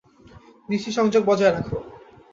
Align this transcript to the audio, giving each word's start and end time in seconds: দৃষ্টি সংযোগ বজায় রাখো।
দৃষ্টি 0.69 0.91
সংযোগ 0.91 1.21
বজায় 1.25 1.53
রাখো। 1.53 1.77